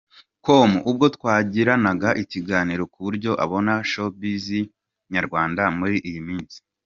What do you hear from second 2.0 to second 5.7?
ikiganiro kuburyo abona showbiz nyarwanda